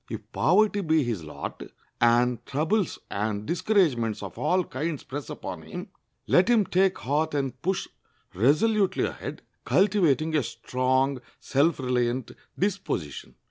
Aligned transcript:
If 0.09 0.31
poverty 0.31 0.81
be 0.81 1.03
his 1.03 1.23
lot, 1.23 1.61
and 2.01 2.43
troubles 2.47 2.97
and 3.11 3.45
discouragements 3.45 4.23
of 4.23 4.35
all 4.35 4.63
kinds 4.63 5.03
press 5.03 5.29
upon 5.29 5.61
him, 5.61 5.89
let 6.25 6.47
him 6.47 6.65
take 6.65 6.97
heart 6.97 7.35
and 7.35 7.61
push 7.61 7.87
resolutely 8.33 9.03
ahead, 9.05 9.43
cultivating 9.63 10.35
a 10.35 10.41
strong, 10.41 11.21
self 11.39 11.77
reliant 11.79 12.31
disposition. 12.57 13.35